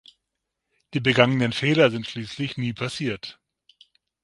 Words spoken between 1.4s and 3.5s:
Fehler sind schließlich nie passiert.